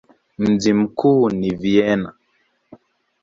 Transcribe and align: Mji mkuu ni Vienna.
Mji 0.37 0.73
mkuu 0.73 1.29
ni 1.29 1.55
Vienna. 1.55 2.13